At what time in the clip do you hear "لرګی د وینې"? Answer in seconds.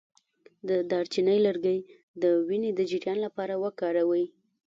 1.47-2.71